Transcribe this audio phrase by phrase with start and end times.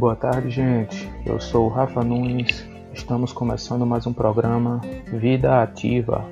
[0.00, 1.12] Boa tarde, gente.
[1.26, 2.66] Eu sou o Rafa Nunes.
[2.90, 4.80] Estamos começando mais um programa
[5.12, 6.24] Vida Ativa.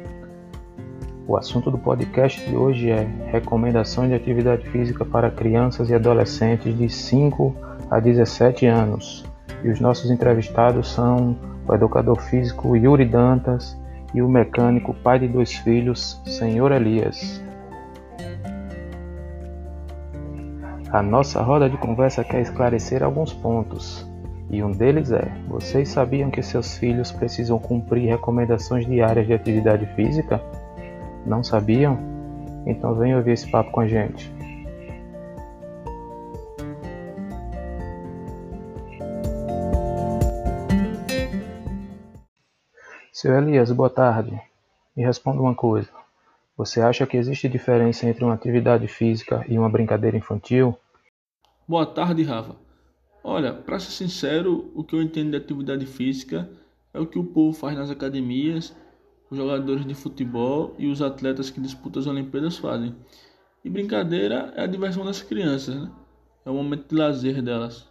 [1.27, 6.75] O assunto do podcast de hoje é recomendações de atividade física para crianças e adolescentes
[6.79, 7.55] de 5
[7.91, 9.27] a 17 anos.
[9.63, 11.37] E os nossos entrevistados são
[11.69, 13.79] o educador físico Yuri Dantas
[14.15, 17.47] e o mecânico pai de dois filhos, Senhor Elias.
[20.91, 24.11] A nossa roda de conversa quer esclarecer alguns pontos,
[24.51, 29.85] e um deles é: vocês sabiam que seus filhos precisam cumprir recomendações diárias de atividade
[29.95, 30.41] física?
[31.27, 31.99] Não sabiam?
[32.65, 34.33] Então venham ouvir esse papo com a gente.
[43.13, 44.41] Seu Elias, boa tarde.
[44.97, 45.98] Me responda uma coisa.
[46.59, 50.77] Você acha que existe diferença entre uma atividade física e uma brincadeira infantil?
[51.69, 52.57] Boa tarde, Rafa.
[53.23, 56.51] Olha, para ser sincero, o que eu entendo de atividade física
[56.93, 58.77] é o que o povo faz nas academias,
[59.31, 62.93] os jogadores de futebol e os atletas que disputam as Olimpíadas fazem.
[63.65, 65.89] E brincadeira é a diversão das crianças, né?
[66.45, 67.87] É o momento de lazer delas.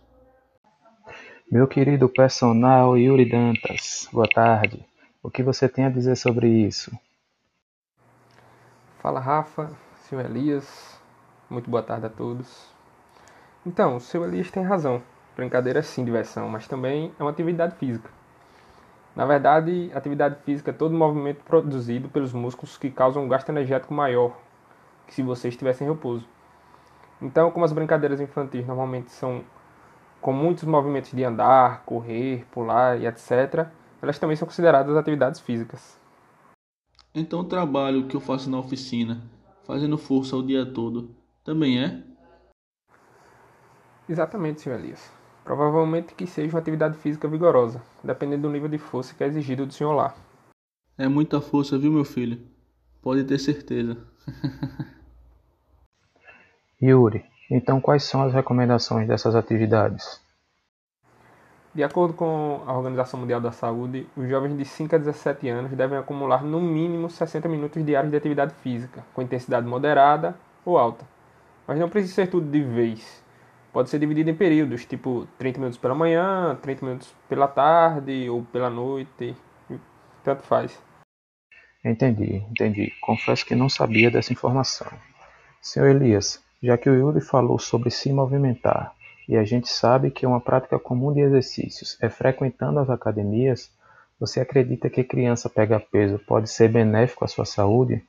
[1.50, 4.86] Meu querido personal Yuri Dantas, boa tarde.
[5.24, 6.92] O que você tem a dizer sobre isso?
[9.00, 9.70] Fala Rafa,
[10.10, 11.00] senhor Elias,
[11.48, 12.68] muito boa tarde a todos.
[13.64, 15.04] Então, o seu Elias tem razão.
[15.36, 18.10] Brincadeira é sim diversão, mas também é uma atividade física.
[19.16, 23.94] Na verdade, atividade física é todo movimento produzido pelos músculos que causam um gasto energético
[23.94, 24.36] maior
[25.06, 26.28] que se você estivesse em repouso.
[27.22, 29.44] Então, como as brincadeiras infantis normalmente são
[30.20, 33.68] com muitos movimentos de andar, correr, pular e etc.,
[34.02, 36.00] elas também são consideradas atividades físicas.
[37.14, 39.22] Então o trabalho que eu faço na oficina,
[39.66, 41.10] fazendo força o dia todo,
[41.44, 42.04] também é?
[44.08, 45.12] Exatamente, senhor Elias.
[45.44, 49.66] Provavelmente que seja uma atividade física vigorosa, dependendo do nível de força que é exigido
[49.66, 50.16] do senhor lá.
[50.98, 52.40] É muita força, viu, meu filho?
[53.02, 53.98] Pode ter certeza.
[56.82, 60.22] Yuri, então quais são as recomendações dessas atividades?
[61.78, 65.72] De acordo com a Organização Mundial da Saúde, os jovens de 5 a 17 anos
[65.74, 71.06] devem acumular no mínimo 60 minutos diários de atividade física, com intensidade moderada ou alta.
[71.68, 73.24] Mas não precisa ser tudo de vez.
[73.72, 78.42] Pode ser dividido em períodos, tipo 30 minutos pela manhã, 30 minutos pela tarde ou
[78.42, 79.38] pela noite,
[80.24, 80.82] tanto faz.
[81.86, 82.92] Entendi, entendi.
[83.02, 84.88] Confesso que não sabia dessa informação.
[85.62, 88.97] Senhor Elias, já que o Yuri falou sobre se movimentar,
[89.28, 93.76] e a gente sabe que uma prática comum de exercícios é frequentando as academias,
[94.20, 98.04] você acredita que criança pega peso pode ser benéfico à sua saúde?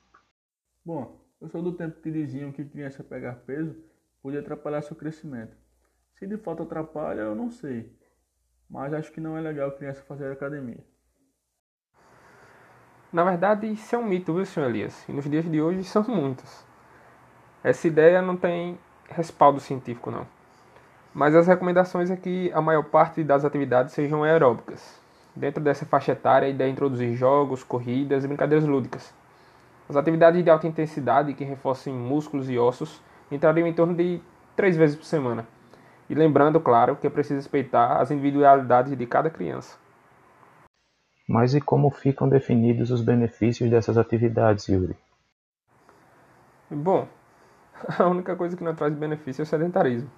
[0.84, 3.77] Bom, eu sou do tempo que diziam que criança pegar peso
[4.23, 5.56] podia atrapalhar seu crescimento.
[6.15, 7.93] Se de fato atrapalha, eu não sei.
[8.71, 10.85] Mas acho que não é legal criança fazer academia.
[13.12, 15.09] Na verdade, isso é um mito, viu, senhor Elias?
[15.09, 16.65] E nos dias de hoje são muitos.
[17.65, 20.27] Essa ideia não tem respaldo científico, não.
[21.19, 25.03] Mas as recomendações é que a maior parte das atividades sejam aeróbicas.
[25.34, 29.12] Dentro dessa faixa etária, a ideia é introduzir jogos, corridas e brincadeiras lúdicas.
[29.89, 33.03] As atividades de alta intensidade que reforcem músculos e ossos
[33.33, 34.21] entrariam em torno de
[34.55, 35.45] três vezes por semana.
[36.09, 39.77] E lembrando, claro, que é preciso respeitar as individualidades de cada criança.
[41.29, 44.97] Mas e como ficam definidos os benefícios dessas atividades, Yuri?
[46.71, 47.09] Bom,
[47.99, 50.09] a única coisa que não traz benefício é o sedentarismo.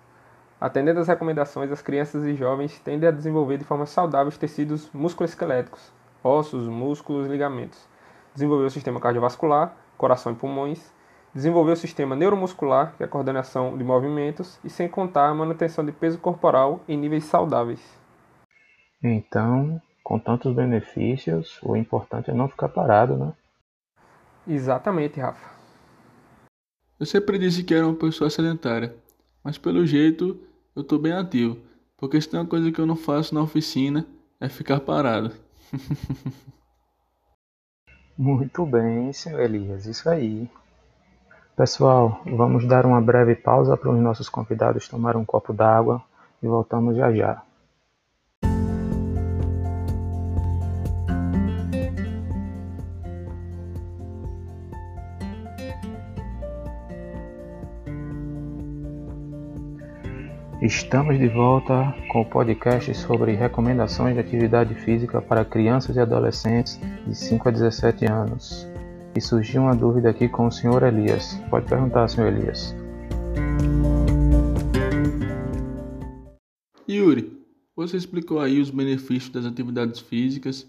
[0.61, 4.91] Atendendo às recomendações, as crianças e jovens tendem a desenvolver de forma saudável os tecidos
[4.93, 5.91] musculoesqueléticos,
[6.23, 7.89] ossos, músculos e ligamentos.
[8.35, 10.93] Desenvolver o sistema cardiovascular, coração e pulmões.
[11.33, 15.85] Desenvolver o sistema neuromuscular, que é a coordenação de movimentos, e sem contar a manutenção
[15.85, 17.81] de peso corporal em níveis saudáveis.
[19.03, 23.33] Então, com tantos benefícios, o importante é não ficar parado, né?
[24.47, 25.55] Exatamente, Rafa.
[26.99, 28.95] Eu sempre disse que era uma pessoa sedentária,
[29.43, 31.59] mas pelo jeito eu tô bem ativo,
[31.97, 34.07] porque se tem uma coisa que eu não faço na oficina
[34.41, 35.33] é ficar parado.
[38.17, 40.49] Muito bem, senhor Elias, isso aí.
[41.57, 46.03] Pessoal, vamos dar uma breve pausa para os nossos convidados tomar um copo d'água
[46.43, 47.43] e voltamos já já.
[60.63, 66.79] Estamos de volta com o podcast sobre recomendações de atividade física para crianças e adolescentes
[67.07, 68.69] de 5 a 17 anos.
[69.17, 70.83] E surgiu uma dúvida aqui com o Sr.
[70.83, 71.33] Elias.
[71.49, 72.27] Pode perguntar, Sr.
[72.27, 72.77] Elias.
[76.87, 77.43] Yuri,
[77.75, 80.69] você explicou aí os benefícios das atividades físicas,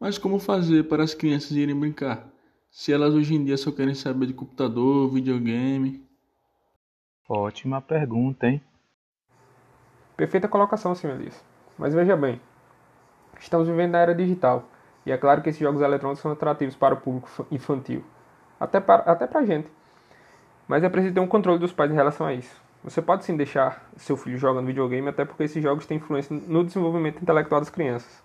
[0.00, 2.26] mas como fazer para as crianças irem brincar?
[2.70, 6.02] Se elas hoje em dia só querem saber de computador, videogame.
[7.28, 8.62] Ótima pergunta, hein?
[10.18, 11.44] Perfeita colocação, Elias.
[11.78, 12.40] Mas veja bem,
[13.38, 14.64] estamos vivendo na era digital
[15.06, 18.02] e é claro que esses jogos eletrônicos são atrativos para o público infantil,
[18.58, 19.68] até para, até para a gente.
[20.66, 22.60] Mas é preciso ter um controle dos pais em relação a isso.
[22.82, 26.64] Você pode sim deixar seu filho jogando videogame, até porque esses jogos têm influência no
[26.64, 28.18] desenvolvimento intelectual das crianças.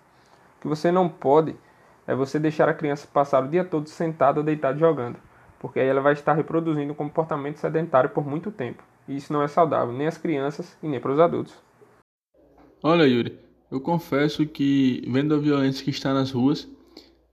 [0.58, 1.56] O que você não pode
[2.08, 5.20] é você deixar a criança passar o dia todo sentada ou deitada jogando,
[5.60, 8.82] porque aí ela vai estar reproduzindo um comportamento sedentário por muito tempo.
[9.08, 11.62] E isso não é saudável, nem às crianças e nem para os adultos.
[12.84, 13.40] Olha, Yuri,
[13.72, 16.68] eu confesso que, vendo a violência que está nas ruas,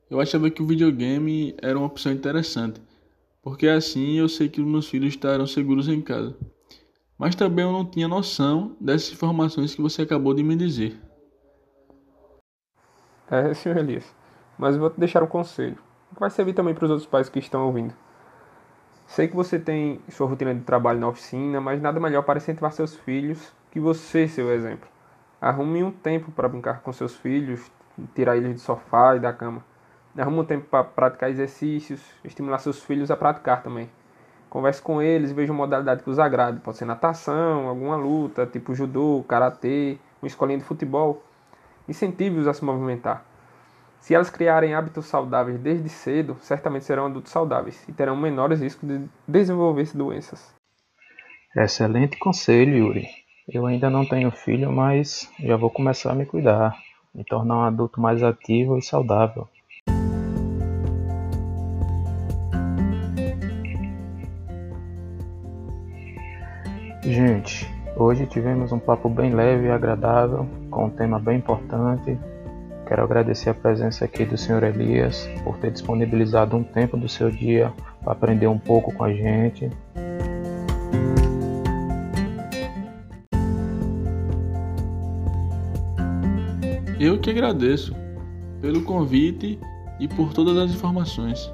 [0.08, 2.80] eu achava que o videogame era uma opção interessante
[3.42, 6.36] porque assim eu sei que os meus filhos estarão seguros em casa.
[7.18, 10.98] Mas também eu não tinha noção dessas informações que você acabou de me dizer.
[13.30, 14.14] É, senhor Elias.
[14.58, 15.78] Mas eu vou te deixar um conselho,
[16.14, 17.94] que vai servir também para os outros pais que estão ouvindo.
[19.06, 22.72] Sei que você tem sua rotina de trabalho na oficina, mas nada melhor para incentivar
[22.72, 24.88] seus filhos que você, seu exemplo.
[25.40, 27.70] Arrume um tempo para brincar com seus filhos,
[28.14, 29.64] tirar eles do sofá e da cama.
[30.18, 33.88] Arruma um tempo para praticar exercícios, estimular seus filhos a praticar também.
[34.50, 36.60] Converse com eles veja uma modalidade que os agrade.
[36.60, 41.22] Pode ser natação, alguma luta, tipo judô, karatê, uma escolinha de futebol.
[41.88, 43.24] Incentive-os a se movimentar.
[44.00, 48.88] Se elas criarem hábitos saudáveis desde cedo, certamente serão adultos saudáveis e terão menores riscos
[48.88, 50.54] de desenvolver doenças.
[51.56, 53.19] Excelente conselho, Yuri.
[53.52, 56.72] Eu ainda não tenho filho, mas já vou começar a me cuidar,
[57.12, 59.48] me tornar um adulto mais ativo e saudável.
[67.02, 72.16] Gente, hoje tivemos um papo bem leve e agradável, com um tema bem importante.
[72.86, 74.62] Quero agradecer a presença aqui do Sr.
[74.62, 79.12] Elias por ter disponibilizado um tempo do seu dia para aprender um pouco com a
[79.12, 79.68] gente.
[87.00, 87.96] Eu que agradeço
[88.60, 89.58] pelo convite
[89.98, 91.50] e por todas as informações.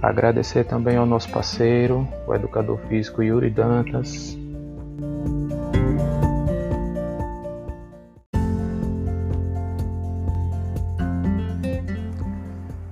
[0.00, 4.38] Agradecer também ao nosso parceiro, o educador físico Yuri Dantas.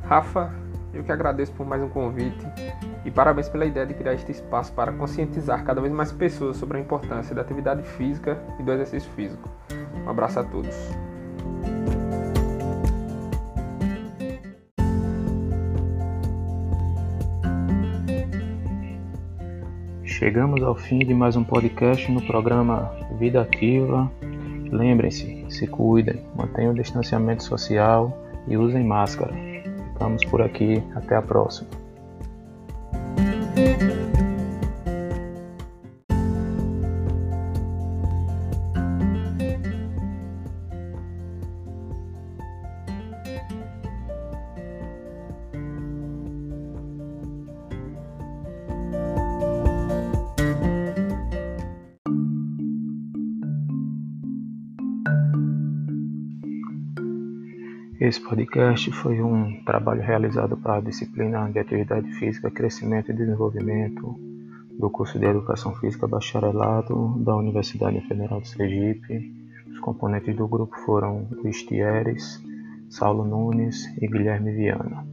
[0.03, 0.62] Rafa,
[0.95, 2.47] eu que agradeço por mais um convite
[3.05, 6.79] e parabéns pela ideia de criar este espaço para conscientizar cada vez mais pessoas sobre
[6.79, 9.49] a importância da atividade física e do exercício físico.
[10.05, 10.77] Um abraço a todos.
[20.05, 24.09] Chegamos ao fim de mais um podcast no programa Vida Ativa.
[24.71, 28.17] Lembrem-se, se cuidem, mantenham o distanciamento social
[28.47, 29.52] e usem máscara.
[30.03, 31.82] Ficamos por aqui, até a próxima.
[58.05, 64.19] Esse podcast foi um trabalho realizado para a disciplina de Atividade Física, Crescimento e Desenvolvimento
[64.77, 69.33] do curso de Educação Física Bacharelado da Universidade Federal de Sergipe.
[69.71, 72.43] Os componentes do grupo foram Luiz Thieres,
[72.91, 75.07] Saulo Nunes e Guilherme Viana.